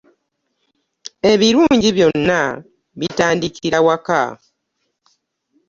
Ebirungi 1.31 1.89
byonna 1.97 2.41
bitandikira 2.99 3.77
waka. 3.87 4.21